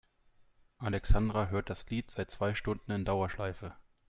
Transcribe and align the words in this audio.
Alexandra 0.79 1.49
hört 1.49 1.69
das 1.69 1.87
Lied 1.91 2.09
seit 2.09 2.31
zwei 2.31 2.55
Stunden 2.55 2.89
in 2.91 3.05
Dauerschleife. 3.05 3.75